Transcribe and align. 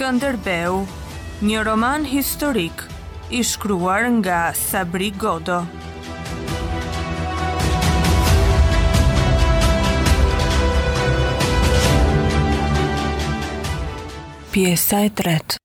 Skënderbeu, 0.00 0.76
një 1.44 1.60
roman 1.68 2.06
historik 2.08 2.80
i 3.36 3.42
shkruar 3.44 4.06
nga 4.14 4.38
Sabri 4.56 5.10
Godo. 5.24 5.58
Pjesa 14.54 15.04
e 15.04 15.12
tretë 15.20 15.60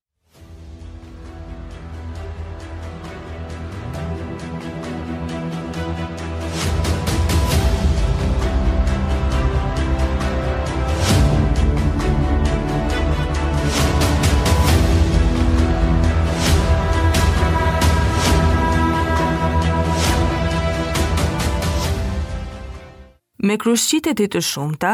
Me 23.46 23.54
krushqitet 23.62 24.18
i 24.24 24.26
të 24.32 24.40
shumëta, 24.42 24.88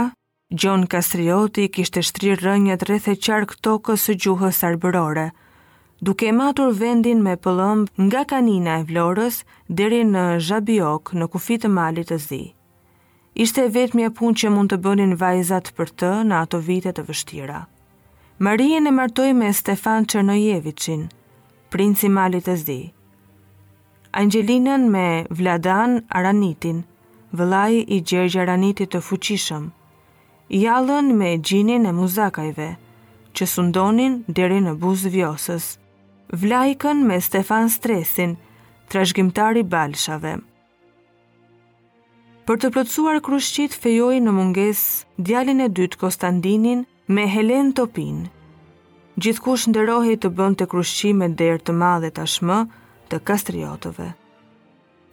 Gjon 0.53 0.83
Kastrioti 0.93 1.63
kishte 1.73 2.03
shtrirë 2.05 2.45
rënjët 2.45 2.83
rreth 2.85 3.07
e 3.13 3.15
qark 3.27 3.55
tokës 3.67 4.03
së 4.09 4.17
gjuhës 4.25 4.59
arbërore, 4.69 5.23
duke 6.09 6.29
matur 6.41 6.75
vendin 6.81 7.23
me 7.29 7.33
pëllëmb 7.47 7.87
nga 8.09 8.25
kanina 8.33 8.75
e 8.81 8.85
vlorës 8.91 9.39
deri 9.81 10.03
në 10.11 10.25
Zhabiok 10.51 11.15
në 11.19 11.31
kufit 11.33 11.65
të 11.65 11.73
malit 11.79 12.13
të 12.13 12.19
zi. 12.27 12.43
Ishte 13.47 13.65
vetëm 13.79 14.05
punë 14.21 14.43
që 14.43 14.53
mund 14.59 14.75
të 14.75 14.81
bënin 14.89 15.17
vajzat 15.25 15.73
për 15.81 15.95
të 16.03 16.13
në 16.29 16.41
ato 16.43 16.61
vite 16.69 16.93
të 16.93 17.07
vështira. 17.09 17.61
Marien 18.49 18.87
e 18.87 18.97
martoi 19.01 19.33
me 19.41 19.53
Stefan 19.63 20.05
Çernojevicin, 20.13 21.09
princi 21.73 22.09
malit 22.21 22.49
të 22.53 22.61
zi. 22.67 22.79
Angelinën 24.25 24.89
me 24.99 25.11
Vladan 25.39 26.03
Aranitin, 26.21 26.83
vëllai 27.39 27.79
i 27.97 28.01
Gjergj 28.05 28.37
Aranitit 28.45 28.93
të 28.93 29.01
fuqishëm, 29.07 29.69
i 30.53 30.59
jallën 30.67 31.09
me 31.17 31.31
gjinin 31.41 31.89
e 31.89 31.93
muzakajve, 31.97 32.67
që 33.33 33.47
sundonin 33.49 34.19
deri 34.29 34.59
në 34.61 34.75
buzë 34.83 35.13
vjosës, 35.15 35.67
vlajkën 36.43 37.01
me 37.09 37.17
Stefan 37.25 37.71
Stresin, 37.73 38.35
trashgjimtari 38.93 39.63
i 39.65 39.69
Balshave. 39.75 40.35
Për 42.45 42.57
të 42.61 42.73
plotësuar 42.75 43.23
krushqit 43.25 43.73
fejoj 43.79 44.19
në 44.27 44.35
munges 44.37 44.85
djalin 45.17 45.63
e 45.65 45.69
dytë 45.73 45.97
Kostandinin 46.03 46.85
me 47.17 47.25
Helen 47.33 47.71
Topin. 47.79 48.25
Gjithkush 49.17 49.69
nderohej 49.71 50.19
të 50.25 50.29
bënd 50.41 50.57
të 50.65 51.13
me 51.21 51.29
dherë 51.41 51.65
të 51.69 51.73
madhe 51.85 52.11
tashmë 52.19 52.65
të 53.13 53.21
kastriotove 53.29 54.09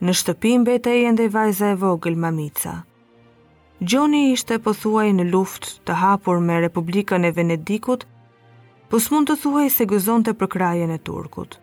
në 0.02 0.14
shtëpim 0.16 0.64
bete 0.64 0.92
e 0.96 1.12
i 1.12 1.28
vajza 1.28 1.72
e 1.72 1.76
vogël 1.80 2.16
mamica. 2.16 2.84
Gjoni 3.84 4.32
ishte 4.32 4.60
pëthuaj 4.64 5.10
në 5.16 5.26
luft 5.32 5.66
të 5.88 5.94
hapur 6.00 6.40
me 6.40 6.60
Republikën 6.64 7.26
e 7.28 7.32
Venedikut, 7.36 8.06
pës 8.90 9.10
po 9.10 9.16
mund 9.16 9.30
të 9.30 9.36
thuaj 9.42 9.66
se 9.76 9.86
gëzon 9.88 10.24
të 10.24 10.34
përkrajen 10.40 10.92
e 10.92 10.98
Turkut. 11.00 11.60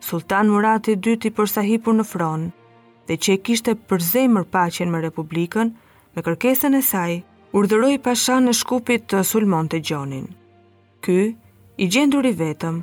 Sultan 0.00 0.48
Murat 0.52 0.88
i 0.88 0.94
dyti 0.96 1.30
përsa 1.34 1.62
hipur 1.66 1.94
në 1.98 2.06
fron, 2.06 2.44
dhe 3.06 3.14
që 3.16 3.32
e 3.34 3.42
kishte 3.48 3.74
përzemër 3.90 4.44
pacjen 4.54 4.90
me 4.92 5.00
Republikën, 5.02 5.74
me 6.14 6.22
kërkesën 6.22 6.78
e 6.78 6.82
saj, 6.82 7.18
urdhëroi 7.58 7.98
pasha 8.02 8.38
në 8.40 8.54
shkupit 8.54 9.08
të 9.10 9.24
sulmon 9.24 9.68
të 9.72 9.82
gjonin. 9.90 10.26
Ky, 11.02 11.20
i 11.76 11.86
gjendur 11.90 12.26
i 12.30 12.34
vetëm, 12.38 12.80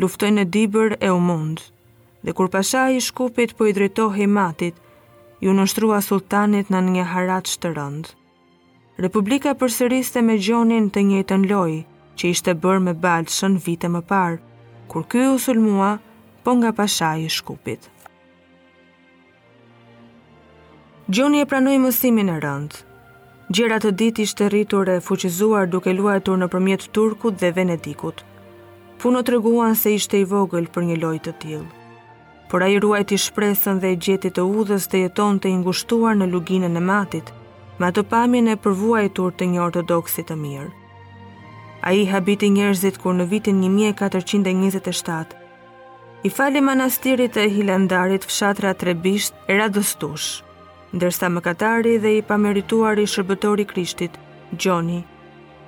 luftoj 0.00 0.30
në 0.36 0.44
dibër 0.52 0.96
e 1.00 1.10
u 1.12 1.20
mundë, 1.20 1.70
dhe 2.24 2.32
kur 2.32 2.48
pasha 2.48 2.82
i 2.90 3.00
shkupit 3.00 3.52
po 3.56 3.66
i 3.68 3.72
drejtohi 3.76 4.26
matit, 4.32 4.76
ju 5.44 5.52
nështrua 5.56 5.98
sultanit 6.00 6.70
në 6.72 6.80
një 6.86 7.02
harat 7.12 7.66
rëndë. 7.76 8.14
Republika 9.04 9.50
përsëriste 9.60 10.20
me 10.24 10.34
gjonin 10.46 10.88
të 10.94 11.00
njëtën 11.10 11.44
loj, 11.52 11.74
që 12.16 12.24
ishte 12.32 12.52
bërë 12.64 12.82
me 12.86 12.92
shën 13.36 13.54
vite 13.66 13.88
më 13.96 14.00
parë, 14.12 14.38
kur 14.88 15.02
kjo 15.10 15.34
u 15.34 15.38
sulmua, 15.44 15.92
po 16.44 16.50
nga 16.58 16.72
pasha 16.78 17.10
i 17.20 17.28
shkupit. 17.28 17.80
Gjoni 21.14 21.38
e 21.40 21.46
pranoj 21.50 21.76
mësimin 21.84 22.30
e 22.34 22.38
rëndë. 22.44 22.76
Gjera 23.54 23.76
të 23.80 23.90
dit 24.00 24.16
ishte 24.24 24.44
rritur 24.48 24.88
e 24.88 25.02
fuqizuar 25.06 25.66
duke 25.68 25.92
luajtur 25.92 26.38
në 26.40 26.48
përmjet 26.54 26.86
Turkut 26.96 27.34
dhe 27.42 27.52
Venedikut. 27.56 28.18
Puno 29.02 29.18
të 29.22 29.30
reguan 29.36 29.74
se 29.76 29.88
ishte 29.98 30.16
i 30.18 30.28
vogël 30.30 30.66
për 30.74 30.82
një 30.88 30.96
lojtë 31.04 31.32
të 31.32 31.40
tjilë 31.42 31.72
por 32.54 32.62
a 32.62 32.68
i 32.70 32.78
ruajt 32.78 33.10
i 33.12 33.16
shpresën 33.18 33.80
dhe 33.82 33.88
i 33.92 33.96
gjetit 33.98 34.36
të 34.38 34.42
udhës 34.58 34.84
të 34.86 34.98
jeton 35.00 35.40
të 35.42 35.50
ingushtuar 35.56 36.14
në 36.14 36.26
luginën 36.30 36.78
e 36.78 36.82
matit, 36.90 37.30
ma 37.82 37.88
të 37.90 38.04
pamin 38.12 38.46
e 38.52 38.58
përvua 38.66 39.00
i 39.02 39.10
tur 39.16 39.32
të 39.34 39.48
një 39.54 39.60
ortodoksit 39.64 40.28
të 40.28 40.36
mirë. 40.42 40.68
A 41.90 41.92
i 41.98 42.04
habiti 42.06 42.50
njerëzit 42.56 43.00
kur 43.02 43.16
në 43.18 43.26
vitin 43.32 43.58
1427, 43.58 45.34
i 46.22 46.30
fali 46.36 46.62
manastirit 46.68 47.34
e 47.42 47.48
hilandarit 47.56 48.28
fshatra 48.30 48.70
trebisht 48.78 49.34
e 49.50 49.58
radostush, 49.58 50.28
ndërsa 50.94 51.32
më 51.34 51.42
katari 51.48 51.96
dhe 52.06 52.14
i 52.20 52.22
pamerituar 52.30 53.02
i 53.02 53.08
shërbëtori 53.14 53.66
krishtit, 53.74 54.14
Gjoni, 54.54 55.02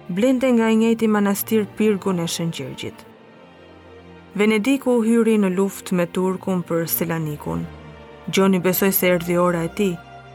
blinde 0.06 0.54
nga 0.54 0.70
i 0.70 0.78
njëti 0.84 1.10
manastir 1.18 1.66
pirgun 1.76 2.22
e 2.22 2.30
shëngjërgjit. 2.30 3.05
Venediku 4.36 4.92
u 4.98 4.98
hyri 5.00 5.38
në 5.40 5.48
luftë 5.54 5.94
me 5.96 6.04
Turkun 6.12 6.58
për 6.68 6.82
Selanikun. 6.92 7.62
Gjoni 8.28 8.58
besoj 8.64 8.90
se 8.92 9.08
erdi 9.14 9.38
ora 9.40 9.62
e 9.64 9.68
ti, 9.78 9.86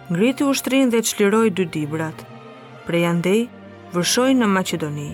ngriti 0.09 0.45
ushtrin 0.49 0.89
dhe 0.89 1.03
qliroj 1.05 1.49
dy 1.57 1.65
dibrat. 1.75 2.23
Prej 2.87 3.01
andej, 3.11 3.43
vërshoj 3.93 4.31
në 4.39 4.47
Macedoni. 4.55 5.11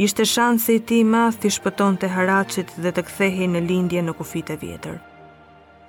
Ishte 0.00 0.24
shanë 0.32 0.62
se 0.64 0.76
i 0.78 0.80
ti 0.90 1.00
math 1.04 1.42
t'i 1.42 1.50
shpëton 1.52 1.98
të 2.00 2.08
haracit 2.14 2.72
dhe 2.84 2.92
të 2.96 3.04
kthehi 3.10 3.48
në 3.52 3.62
lindje 3.68 4.04
në 4.06 4.14
kufit 4.16 4.52
e 4.54 4.56
vjetër. 4.62 4.96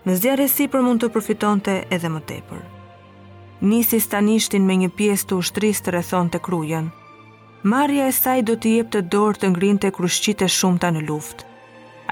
Në 0.05 0.15
zjarë 0.23 0.47
e 0.47 0.51
si 0.57 0.67
për 0.73 0.83
mund 0.89 1.03
të 1.05 1.11
përfiton 1.15 1.63
të 1.63 1.75
edhe 1.95 2.11
më 2.11 2.21
tepër. 2.33 2.65
Nisi 3.71 4.01
stanishtin 4.03 4.65
me 4.67 4.75
një 4.83 4.89
pjesë 4.99 5.29
të 5.31 5.39
ushtris 5.45 5.79
të 5.85 5.95
rethon 5.95 6.27
të 6.35 6.43
krujen. 6.49 6.91
Marja 7.63 8.09
e 8.11 8.17
saj 8.23 8.43
do 8.51 8.57
t'i 8.59 8.73
jep 8.81 8.91
të 8.97 9.05
dorë 9.15 9.45
të 9.45 9.53
ngrin 9.55 9.79
të 9.79 9.93
krushqite 9.95 10.51
shumëta 10.57 10.91
në 10.99 11.05
luftë 11.07 11.47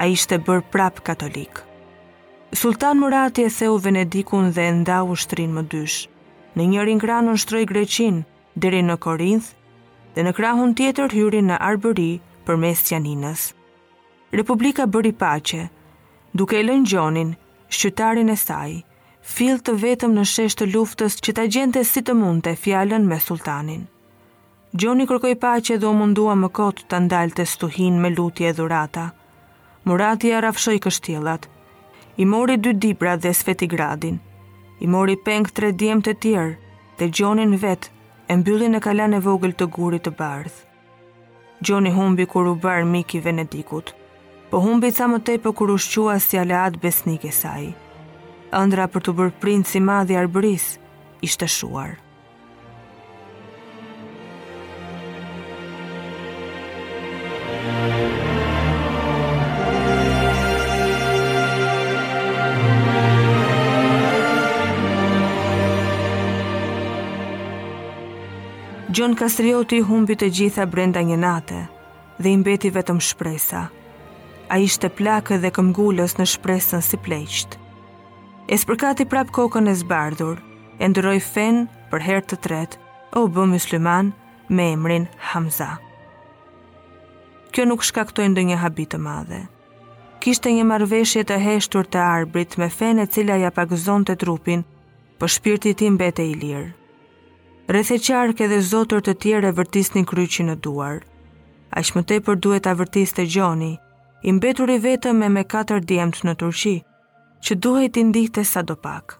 a 0.00 0.08
ishte 0.08 0.38
bërë 0.40 0.64
prap 0.72 0.98
katolik. 1.04 1.58
Sultan 2.56 2.96
Murati 3.02 3.42
e 3.44 3.50
theu 3.52 3.74
Venedikun 3.78 4.46
dhe 4.56 4.64
nda 4.80 5.02
u 5.04 5.16
shtrin 5.22 5.52
më 5.58 5.62
dysh. 5.74 6.06
Në 6.56 6.66
njërin 6.72 7.02
kranë 7.02 7.30
në 7.34 7.40
shtroj 7.44 7.60
Greqin, 7.70 8.22
deri 8.56 8.80
në 8.82 8.96
Korinth, 9.04 9.50
dhe 10.16 10.24
në 10.24 10.32
krahun 10.38 10.72
tjetër 10.78 11.12
hyri 11.14 11.42
në 11.44 11.60
Arbëri 11.68 12.08
për 12.48 12.56
mes 12.62 12.80
Janinës. 12.92 13.42
Republika 14.38 14.88
bëri 14.88 15.12
pace, 15.20 15.66
duke 16.34 16.56
e 16.58 16.64
lënë 16.64 16.88
gjonin, 16.90 17.34
shqytarin 17.68 18.32
e 18.32 18.38
saj, 18.40 18.78
fill 19.20 19.60
të 19.62 19.76
vetëm 19.84 20.16
në 20.16 20.24
shesh 20.32 20.56
të 20.58 20.70
luftës 20.72 21.20
që 21.22 21.36
ta 21.38 21.44
gjente 21.46 21.84
si 21.84 22.00
të 22.02 22.16
mund 22.16 22.46
të 22.48 22.56
fjallën 22.64 23.04
me 23.10 23.20
sultanin. 23.20 23.84
Gjoni 24.72 25.06
kërkoj 25.12 25.36
pace 25.44 25.76
dhe 25.78 25.86
o 25.86 25.94
mundua 26.00 26.34
më 26.40 26.48
kotë 26.56 26.88
të 26.90 27.04
ndalë 27.06 27.36
të 27.38 27.46
stuhin 27.52 28.00
me 28.00 28.14
lutje 28.16 28.56
dhurata– 28.56 29.10
Murati 29.84 30.28
rafshoj 30.40 30.76
kështjelat. 30.82 31.46
I 32.20 32.24
mori 32.28 32.56
dy 32.60 32.74
dibra 32.76 33.14
dhe 33.16 33.30
sveti 33.34 33.64
gradin. 33.66 34.18
I 34.80 34.86
mori 34.94 35.14
peng 35.16 35.48
tre 35.56 35.70
djem 35.72 36.02
të 36.04 36.12
tjerë 36.22 36.58
dhe 36.98 37.08
gjonin 37.16 37.56
vetë 37.62 37.88
e 38.28 38.36
mbyllin 38.42 38.76
e 38.76 38.80
kalan 38.84 39.16
e 39.16 39.20
vogël 39.24 39.54
të 39.56 39.68
gurit 39.78 40.04
të 40.04 40.12
bardh. 40.20 40.58
Gjoni 41.64 41.94
humbi 41.96 42.26
kur 42.28 42.48
u 42.48 42.54
barë 42.60 42.84
miki 42.92 43.20
Venedikut, 43.24 43.94
po 44.52 44.60
humbi 44.64 44.90
sa 44.92 45.08
më 45.12 45.22
tej 45.28 45.40
po 45.44 45.54
kur 45.56 45.72
u 45.72 45.78
shqua 45.86 46.18
si 46.24 46.38
alat 46.44 46.76
besnik 46.84 47.24
e 47.28 47.32
saj. 47.40 47.72
Andra 48.60 48.88
për 48.90 49.08
të 49.08 49.16
bërë 49.20 49.38
princë 49.42 49.76
i 49.80 49.84
madhi 49.88 50.20
arbëris, 50.20 50.66
ishte 51.24 51.48
shuarë. 51.56 51.96
Gjon 68.90 69.12
Kastrioti 69.14 69.76
humbi 69.86 70.16
të 70.18 70.26
gjitha 70.34 70.64
brenda 70.66 70.98
një 71.06 71.16
nate 71.22 71.58
dhe 72.18 72.30
i 72.32 72.38
mbeti 72.40 72.72
vetëm 72.74 72.98
shpresa. 73.06 73.60
A 74.50 74.56
ishte 74.58 74.88
plakë 74.98 75.36
dhe 75.44 75.52
këmgullës 75.54 76.16
në 76.18 76.26
shpresën 76.32 76.82
si 76.82 76.98
pleqt. 77.04 77.54
E 78.50 78.58
spërkati 78.58 79.06
prap 79.12 79.30
kokën 79.36 79.70
e 79.70 79.74
zbardhur, 79.84 80.40
e 80.82 80.88
ndëroj 80.90 81.20
fen 81.26 81.60
për 81.92 82.04
herë 82.08 82.24
të 82.32 82.40
tret, 82.48 82.72
o 83.18 83.28
bë 83.30 83.44
musliman 83.52 84.10
me 84.50 84.66
emrin 84.74 85.06
Hamza. 85.30 85.70
Kjo 87.52 87.68
nuk 87.70 87.86
shkaktojnë 87.86 88.32
ndë 88.34 88.46
një 88.50 88.58
habit 88.64 88.90
të 88.96 89.02
madhe. 89.06 89.44
Kishte 90.18 90.50
një 90.58 90.66
marveshje 90.72 91.22
të 91.30 91.38
heshtur 91.46 91.86
të 91.94 92.02
arbrit 92.08 92.58
me 92.58 92.66
fen 92.80 92.98
e 92.98 93.06
cila 93.06 93.38
ja 93.44 93.54
pagëzon 93.54 94.10
të 94.10 94.18
trupin, 94.24 94.66
për 94.66 95.26
po 95.30 95.34
shpirti 95.38 95.78
ti 95.78 95.94
bete 96.04 96.26
i 96.26 96.34
lirë. 96.42 96.70
Rëthe 97.68 98.00
qarkë 98.02 98.46
edhe 98.46 98.60
zotër 98.64 99.00
të 99.04 99.12
tjere 99.22 99.50
vërtis 99.52 99.92
një 99.94 100.04
kryqin 100.08 100.48
në 100.50 100.54
duar, 100.64 101.02
a 101.76 101.82
shmëte 101.84 102.18
për 102.26 102.38
duhet 102.42 102.66
a 102.66 102.74
vërtis 102.78 103.12
të 103.14 103.26
gjoni, 103.34 103.72
imbetur 104.32 104.72
i 104.72 104.78
vetëm 104.80 105.22
e 105.26 105.28
me 105.36 105.44
katër 105.44 105.84
djemët 105.84 106.24
në 106.24 106.34
Turqi, 106.40 106.74
që 107.44 107.58
duhet 107.62 107.96
i 108.00 108.04
ndihte 108.08 108.44
sa 108.44 108.62
do 108.62 108.74
pak. 108.76 109.18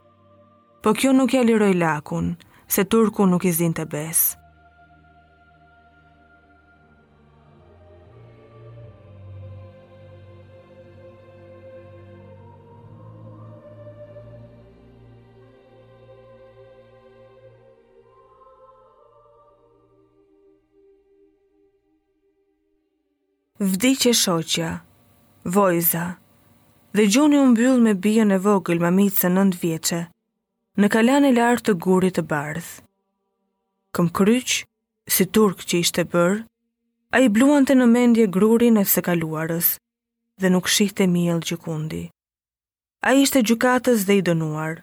Po 0.82 0.96
kjo 0.98 1.12
nuk 1.12 1.34
e 1.34 1.44
liroj 1.44 1.74
lakun, 1.74 2.32
se 2.66 2.84
Turku 2.84 3.26
nuk 3.26 3.44
i 3.44 3.52
zinte 3.52 3.84
të 3.84 3.92
besë. 3.92 4.39
vdi 23.60 23.92
shoqja, 24.16 24.78
vojza, 25.44 26.16
dhe 26.96 27.04
gjuni 27.12 27.36
unë 27.36 27.52
byllë 27.58 27.82
me 27.86 27.92
bio 28.04 28.22
në 28.24 28.36
vogël 28.44 28.78
më 28.80 28.90
mitë 28.98 29.20
se 29.20 29.28
nëndë 29.34 29.58
vjeqe, 29.60 29.98
në 30.80 30.88
kalan 30.94 31.26
e 31.28 31.32
lartë 31.36 31.66
të 31.68 31.74
gurit 31.84 32.16
të 32.16 32.24
bardhë. 32.30 32.80
Këm 33.92 34.08
kryqë, 34.16 34.64
si 35.12 35.26
turk 35.28 35.60
që 35.68 35.80
ishte 35.84 36.06
bërë, 36.08 36.38
a 37.12 37.20
i 37.20 37.28
bluan 37.28 37.68
të 37.68 37.76
në 37.76 37.90
mendje 37.92 38.30
grurin 38.32 38.78
e 38.80 38.86
së 38.88 39.02
kaluarës, 39.10 39.74
dhe 40.40 40.48
nuk 40.54 40.64
shihte 40.72 41.04
mjëllë 41.12 41.48
gjukundi. 41.52 42.00
A 43.04 43.12
ishte 43.12 43.42
gjukatës 43.44 44.08
dhe 44.08 44.16
i 44.22 44.24
dënuar. 44.30 44.80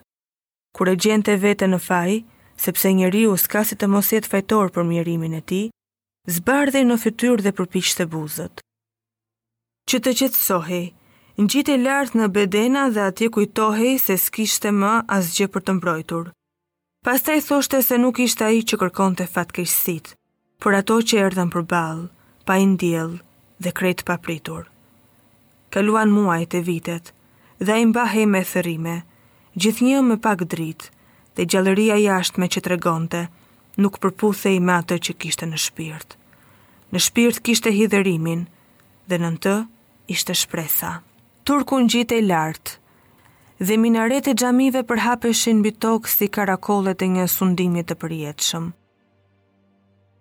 Kure 0.76 0.94
gjente 0.96 1.34
vete 1.42 1.66
në 1.66 1.82
faj, 1.82 2.20
sepse 2.54 2.94
njëri 2.94 3.26
u 3.26 3.34
të 3.40 3.86
mos 3.90 4.12
jetë 4.14 4.30
fajtor 4.30 4.70
për 4.70 4.84
mjerimin 4.86 5.34
e 5.34 5.40
ti, 5.42 5.62
zbardhe 6.30 6.84
në 6.86 6.94
fytyr 7.02 7.42
dhe 7.42 7.50
të 7.58 8.06
buzët 8.14 8.62
që 9.88 9.98
të 10.04 10.12
gjitë 11.48 11.72
e 11.72 11.76
lart 11.80 12.16
në 12.18 12.26
bedena 12.34 12.88
dhe 12.92 13.06
atje 13.08 13.28
kujtohej 13.32 13.94
se 14.02 14.16
s'kishte 14.20 14.70
më 14.74 14.88
asgjë 15.16 15.46
për 15.54 15.62
të 15.66 15.74
mbrojtur. 15.78 16.26
Pastaj 17.06 17.40
thoshte 17.46 17.80
se 17.86 17.96
nuk 18.02 18.18
ishte 18.20 18.44
ai 18.48 18.58
që 18.68 18.76
kërkonte 18.80 19.24
fatkeqësit, 19.32 20.10
por 20.60 20.74
ato 20.76 20.98
që 21.00 21.22
për 21.36 21.48
përball, 21.60 22.02
pa 22.44 22.58
i 22.60 22.66
ndjell 22.66 23.14
dhe 23.62 23.70
kretë 23.78 24.04
pa 24.10 24.18
pritur. 24.18 24.66
Kaluan 25.72 26.12
muajt 26.12 26.58
e 26.58 26.60
vitet 26.68 27.14
dhe 27.62 27.72
ai 27.78 27.84
mbahej 27.88 28.26
me 28.28 28.42
gjithë 28.44 29.02
gjithnjë 29.62 30.02
me 30.10 30.16
pak 30.26 30.44
dritë 30.52 30.90
dhe 31.36 31.48
gjallëria 31.50 31.96
jashtme 32.02 32.46
që 32.52 32.60
tregonte 32.66 33.24
nuk 33.78 34.00
përputhej 34.02 34.58
me 34.60 34.74
atë 34.80 34.98
që 35.06 35.12
kishte 35.22 35.46
në 35.48 35.56
shpirt. 35.64 36.18
Në 36.92 36.98
shpirt 37.06 37.40
kishte 37.46 37.70
hidhërimin 37.78 38.44
dhe 39.08 39.18
në 39.24 39.32
të 39.44 39.56
ishte 40.08 40.34
shpresa. 40.40 40.90
Turku 41.44 41.78
në 41.80 41.88
gjitë 41.92 42.16
e 42.20 42.24
lartë, 42.26 42.72
dhe 43.66 43.76
minaret 43.80 44.28
e 44.30 44.34
gjamive 44.40 44.82
përhapeshin 44.88 45.62
bitok 45.64 46.08
si 46.12 46.28
karakollet 46.34 47.02
e 47.02 47.08
një 47.14 47.24
sundimit 47.32 47.88
të 47.88 47.96
përjetëshëm. 48.02 48.66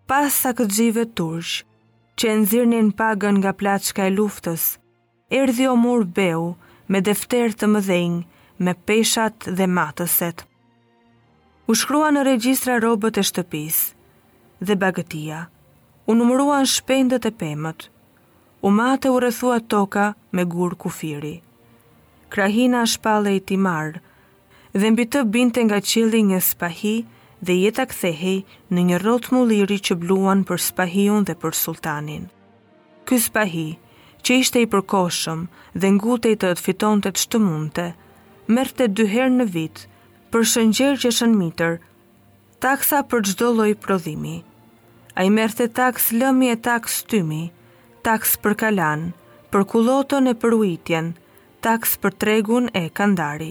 Pas 0.07 0.37
sa 0.43 0.53
këtë 0.57 0.77
gjive 0.79 1.05
turgj, 1.19 1.55
që 2.17 2.35
nëzirni 2.39 2.79
në 2.87 2.95
pagën 2.99 3.35
nga 3.41 3.51
plaçka 3.59 4.07
e 4.07 4.13
luftës, 4.15 4.67
erdi 5.41 5.67
o 5.67 5.75
murë 5.77 6.07
beu 6.19 6.45
me 6.89 7.01
defter 7.09 7.51
të 7.53 7.69
mëdhenjë, 7.73 8.23
me 8.65 8.73
peshat 8.89 9.49
dhe 9.59 9.67
matëset. 9.79 10.45
U 11.69 11.75
shkrua 11.75 12.07
në 12.15 12.23
regjistra 12.29 12.79
robët 12.79 13.19
e 13.21 13.25
shtëpis, 13.27 13.77
dhe 14.63 14.79
bagëtia, 14.81 15.43
u 16.09 16.15
numruan 16.15 16.65
shpendët 16.75 17.27
e 17.29 17.33
pemët, 17.41 17.91
Umate 18.61 19.09
u 19.09 19.19
rëthua 19.21 19.59
toka 19.67 20.13
me 20.33 20.41
gur 20.43 20.73
kufiri. 20.75 21.41
Krahina 22.29 22.85
shpale 22.89 23.35
i 23.35 23.39
timar, 23.39 23.99
dhe 24.73 24.89
mbi 24.91 25.05
të 25.13 25.21
binte 25.31 25.61
nga 25.69 25.77
qili 25.81 26.21
një 26.25 26.39
spahi 26.49 26.95
dhe 27.45 27.53
jeta 27.61 27.85
kthehej 27.85 28.39
në 28.73 28.81
një 28.87 28.97
rotë 29.05 29.31
muliri 29.37 29.77
që 29.79 29.95
bluan 30.01 30.41
për 30.43 30.59
spahion 30.69 31.23
dhe 31.29 31.35
për 31.41 31.53
sultanin. 31.63 32.23
Ky 33.05 33.17
spahi, 33.27 33.67
që 34.25 34.39
ishte 34.41 34.59
i 34.61 34.67
përkoshëm 34.73 35.45
dhe 35.79 35.87
i 36.31 36.35
të 36.35 36.35
të 36.57 36.61
fiton 36.65 36.97
të 37.05 37.09
të 37.13 37.19
shtëmunte, 37.27 37.85
merte 38.53 38.87
dyherë 38.89 39.37
në 39.37 39.45
vit 39.53 39.77
për 40.31 40.41
shëngjer 40.55 40.93
që 41.05 41.09
shën 41.19 41.33
mitër, 41.43 41.73
taksa 42.65 42.97
për 43.09 43.19
gjdo 43.27 43.49
loj 43.61 43.71
prodhimi. 43.85 44.35
A 45.17 45.23
i 45.23 45.29
merte 45.39 45.65
taks 45.69 46.09
lëmi 46.19 46.47
e 46.53 46.57
taks 46.67 47.03
tymi, 47.09 47.43
të 47.47 47.56
taks 48.07 48.37
për 48.39 48.53
kalan, 48.55 49.01
për 49.51 49.65
kulotën 49.71 50.29
e 50.31 50.33
për 50.41 50.53
ujtjen, 50.55 51.07
taks 51.65 51.97
për 52.03 52.13
tregun 52.23 52.69
e 52.79 52.85
kandari. 52.99 53.49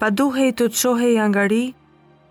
Pa 0.00 0.08
duhej 0.10 0.48
të 0.58 0.66
të 0.74 0.90
i 1.12 1.18
angari 1.24 1.60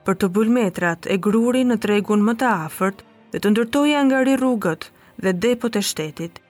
për 0.05 0.17
të 0.23 0.27
bulmetrat 0.35 1.07
e 1.13 1.17
gruri 1.27 1.63
në 1.69 1.77
tregun 1.85 2.21
më 2.27 2.33
të 2.41 2.47
afert 2.65 3.05
dhe 3.31 3.39
të 3.45 3.51
ndërtoj 3.53 3.85
i 3.89 3.95
angari 4.01 4.33
rrugët 4.41 4.89
dhe 5.23 5.35
depot 5.47 5.75
e 5.75 5.81
shtetit. 5.93 6.41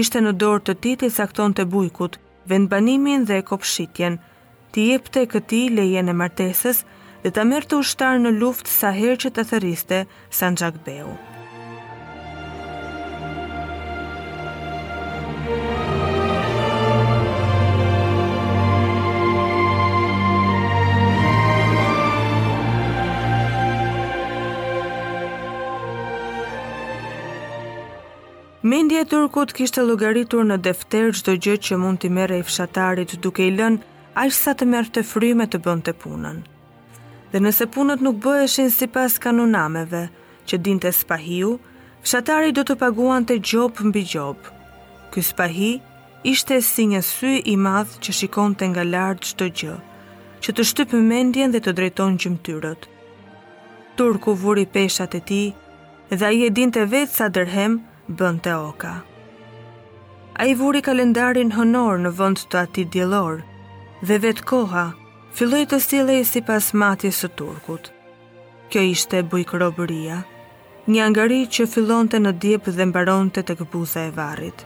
Ishte 0.00 0.18
në 0.26 0.32
dorë 0.42 0.64
të 0.66 0.74
ti 0.82 0.96
të 1.04 1.12
sakton 1.20 1.54
të 1.56 1.68
bujkut, 1.76 2.18
vendbanimin 2.50 3.28
dhe 3.30 3.44
kopshitjen, 3.52 4.18
të 4.74 4.80
jepte 4.90 5.26
këti 5.36 5.62
lejen 5.78 6.10
e 6.12 6.18
martesës 6.24 6.82
dhe 7.22 7.30
të 7.38 7.46
mërë 7.52 7.68
të 7.72 7.80
ushtar 7.84 8.18
në 8.26 8.34
luft 8.42 8.66
sa 8.74 8.90
herë 8.98 9.20
që 9.26 9.30
të 9.38 9.46
thëriste 9.54 10.04
sa 10.34 10.50
në 10.50 10.58
gjakbeu. 10.62 11.12
Muzika 11.16 11.35
Mendje 28.68 28.98
e 29.00 29.06
turkut 29.06 29.52
kishte 29.54 29.78
logaritur 29.86 30.42
në 30.42 30.56
defter 30.66 31.12
gjdo 31.14 31.32
gjë 31.44 31.52
që 31.66 31.76
mund 31.78 32.00
t'i 32.02 32.08
mere 32.14 32.40
i 32.40 32.42
fshatarit 32.42 33.12
duke 33.22 33.44
i 33.46 33.52
lën, 33.54 33.76
ashtë 34.22 34.38
sa 34.38 34.54
të 34.58 34.66
mërë 34.72 34.90
të 34.96 35.02
fryme 35.10 35.46
të 35.52 35.60
bënd 35.66 35.84
të 35.86 35.92
punën. 36.02 36.40
Dhe 37.30 37.42
nëse 37.44 37.68
punët 37.76 38.02
nuk 38.02 38.18
bëheshin 38.26 38.72
si 38.74 38.88
pas 38.96 39.20
kanunameve, 39.22 40.00
që 40.50 40.58
din 40.66 40.80
të 40.82 40.90
spahiu, 40.98 41.52
fshatari 42.02 42.50
do 42.58 42.64
të 42.66 42.78
paguan 42.82 43.22
të 43.28 43.36
gjopë 43.52 43.86
mbi 43.92 44.02
gjopë. 44.16 44.52
Ky 45.14 45.24
spahi 45.30 45.70
ishte 46.34 46.58
si 46.72 46.88
një 46.94 47.04
sy 47.12 47.36
i 47.54 47.56
madh 47.68 47.94
që 48.02 48.16
shikon 48.24 48.58
të 48.58 48.72
nga 48.74 48.88
lartë 48.92 49.28
gjdo 49.32 49.48
gjë, 49.60 49.74
që 50.42 50.52
të 50.56 50.66
shtypë 50.72 51.04
mendjen 51.12 51.52
dhe 51.54 51.62
të 51.62 51.76
drejton 51.78 52.18
gjymtyrët. 52.24 52.88
Turku 54.02 54.34
vuri 54.42 54.66
peshat 54.74 55.14
e 55.20 55.26
ti, 55.30 55.44
dhe 56.16 56.24
a 56.28 56.34
i 56.34 56.48
e 56.50 56.56
din 56.58 56.74
të 56.74 56.88
vetë 56.96 57.14
sa 57.20 57.28
dërhemë, 57.38 57.94
bënd 58.08 58.42
të 58.46 58.52
oka. 58.56 58.92
A 60.36 60.44
i 60.46 60.54
vuri 60.54 60.82
kalendarin 60.84 61.50
honor 61.56 61.98
në 62.04 62.12
vënd 62.14 62.44
të 62.52 62.60
ati 62.62 62.84
djelor, 62.92 63.40
dhe 64.04 64.18
vetë 64.22 64.44
koha, 64.46 64.86
filloj 65.34 65.64
të 65.72 65.80
stile 65.82 66.18
i 66.20 66.24
si 66.28 66.42
pas 66.44 66.70
matje 66.74 67.10
së 67.12 67.30
turkut. 67.38 67.90
Kjo 68.70 68.82
ishte 68.92 69.22
bujkërobëria, 69.30 70.20
një 70.86 71.02
angari 71.02 71.40
që 71.50 71.66
fillon 71.70 72.08
të 72.10 72.20
në 72.22 72.32
djep 72.42 72.70
dhe 72.76 72.86
mbaron 72.90 73.30
të 73.30 73.42
të 73.48 73.58
këbuza 73.64 74.06
e 74.06 74.12
varit. 74.16 74.64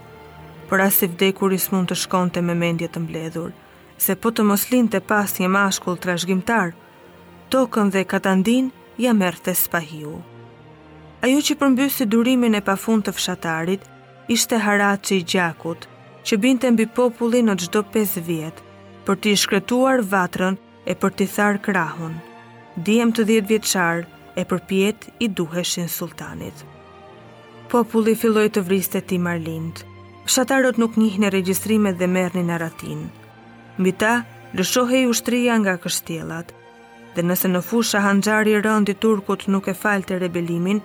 Por 0.69 0.81
as 0.81 1.01
i 1.03 1.09
is 1.09 1.73
mund 1.73 1.89
të 1.89 1.97
shkon 1.97 2.31
të 2.31 2.43
me 2.43 2.55
mendjet 2.55 2.93
të 2.93 3.01
mbledhur, 3.01 3.53
se 3.99 4.15
po 4.17 4.31
të 4.31 4.43
moslin 4.45 4.89
të 4.89 5.01
pas 5.01 5.29
një 5.41 5.49
mashkull 5.49 5.97
të 5.99 6.07
rashgjimtar, 6.11 6.73
tokën 7.51 7.91
dhe 7.91 8.05
katandin 8.05 8.71
ja 8.97 9.13
mërë 9.13 9.43
të 9.45 9.55
spahiu 9.55 10.23
ajo 11.25 11.41
që 11.47 11.55
përmbysi 11.61 12.07
durimin 12.09 12.57
e 12.57 12.63
pafund 12.65 13.05
të 13.05 13.13
fshatarit, 13.17 13.83
ishte 14.35 14.57
haraci 14.65 15.19
i 15.21 15.27
gjakut, 15.33 15.83
që 16.25 16.39
binte 16.43 16.71
mbi 16.73 16.87
popullin 16.99 17.51
në 17.51 17.57
gjdo 17.65 17.83
5 17.95 18.19
vjetë, 18.25 18.65
për 19.05 19.19
t'i 19.21 19.35
shkretuar 19.43 20.01
vatrën 20.13 20.57
e 20.91 20.97
për 20.97 21.13
t'i 21.17 21.27
tharë 21.37 21.61
krahun. 21.67 22.15
Diem 22.87 23.13
të 23.13 23.27
10 23.33 23.49
vjeqarë 23.51 24.41
e 24.41 24.47
për 24.49 24.61
pjetë 24.71 25.13
i 25.25 25.29
duheshin 25.29 25.89
sultanit. 25.93 26.55
Populli 27.71 28.17
filloj 28.19 28.49
të 28.57 28.63
vriste 28.67 29.01
ti 29.09 29.19
Marlind. 29.23 29.85
Fshatarot 30.27 30.79
nuk 30.79 30.97
në 30.97 31.31
regjistrimet 31.37 31.99
dhe 31.99 32.07
merë 32.09 32.39
një 32.41 32.45
naratin. 32.49 33.05
Mbi 33.79 33.93
ta, 33.99 34.25
lëshohej 34.55 35.05
ushtria 35.09 35.57
nga 35.59 35.77
kështjelat, 35.83 36.53
dhe 37.15 37.23
nëse 37.25 37.49
në 37.51 37.61
fusha 37.63 38.01
hanxari 38.05 38.55
rëndi 38.63 38.95
turkut 39.03 39.45
nuk 39.49 39.69
e 39.69 39.75
falte 39.75 40.19
rebelimin, 40.19 40.81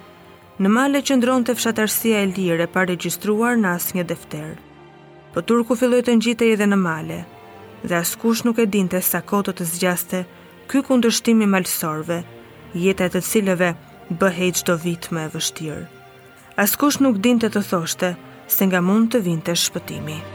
në 0.63 0.69
male 0.71 1.01
që 1.03 1.17
ndronë 1.19 1.49
të 1.49 1.53
fshatarësia 1.59 2.21
e 2.23 2.27
lire 2.31 2.65
pa 2.71 2.85
registruar 2.87 3.57
në 3.59 3.73
asë 3.75 3.97
një 3.97 4.03
defter. 4.11 4.53
Po 5.33 5.43
turku 5.43 5.75
filloj 5.75 6.03
të 6.07 6.15
njitej 6.19 6.53
edhe 6.55 6.67
në 6.69 6.77
male, 6.79 7.17
dhe 7.83 7.97
askush 7.99 8.45
nuk 8.47 8.61
e 8.63 8.67
dinte 8.71 9.01
sa 9.03 9.19
koto 9.27 9.51
të 9.51 9.67
zgjaste 9.73 10.21
ky 10.71 10.81
kundërshtimi 10.87 11.49
malësorve, 11.51 12.21
jetet 12.85 13.15
të 13.17 13.23
cilëve 13.33 13.73
bëhej 14.21 14.53
qdo 14.61 14.77
vit 14.85 15.09
më 15.11 15.25
e 15.27 15.33
vështirë. 15.35 15.81
Askush 16.63 17.01
nuk 17.03 17.19
dinte 17.19 17.51
të 17.51 17.59
thoshte 17.67 18.15
se 18.47 18.63
nga 18.69 18.79
mund 18.81 19.11
të 19.11 19.25
vinte 19.27 19.57
Shpëtimi. 19.59 20.34